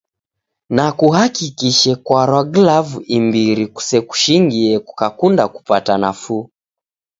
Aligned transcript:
Na 0.69 0.91
kuhakikishe 0.91 1.95
kwarwa 2.05 2.41
glavu 2.53 2.97
imbiri 3.17 3.65
kusekushingie 3.73 4.73
kukakunda 4.85 5.43
kupata 5.53 5.93
nafuu. 6.03 6.45